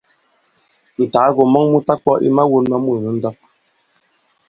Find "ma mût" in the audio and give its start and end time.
2.69-2.99